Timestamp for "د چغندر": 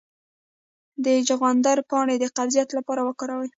1.05-1.77